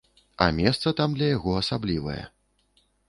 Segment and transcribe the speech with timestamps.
[0.45, 2.21] А месца там для яго асаблівае.